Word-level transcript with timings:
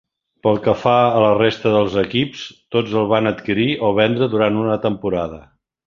Pel 0.45 0.55
que 0.67 0.73
fa 0.83 0.93
a 1.09 1.19
la 1.23 1.35
resta 1.39 1.73
dels 1.75 1.97
equips, 2.03 2.47
tots 2.77 2.99
el 3.03 3.07
van 3.15 3.33
adquirir 3.35 3.69
o 3.89 3.93
vendre 4.03 4.33
durant 4.37 4.63
una 4.67 4.81
temporada. 4.91 5.41